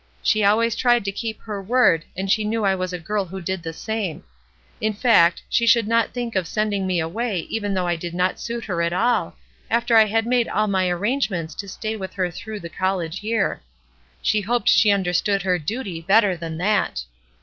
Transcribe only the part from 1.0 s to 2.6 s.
to keep her word, and she